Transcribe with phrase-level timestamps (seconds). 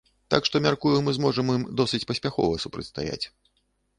[0.33, 3.21] Так што, мяркую, мы зможам ім досыць паспяхова супрацьстаяць.